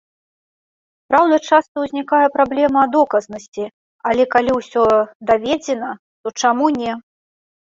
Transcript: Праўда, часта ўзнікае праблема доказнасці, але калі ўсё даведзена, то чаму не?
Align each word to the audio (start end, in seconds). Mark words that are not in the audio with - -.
Праўда, 1.09 1.35
часта 1.51 1.75
ўзнікае 1.83 2.21
праблема 2.37 2.81
доказнасці, 2.95 3.65
але 4.13 4.23
калі 4.33 4.51
ўсё 4.59 4.83
даведзена, 5.27 5.89
то 6.23 6.27
чаму 6.43 6.67
не? 6.81 6.91